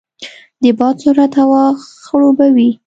د 0.61 0.63
باد 0.79 0.95
سرعت 1.03 1.33
هوا 1.41 1.63
خړوبوي. 2.03 2.69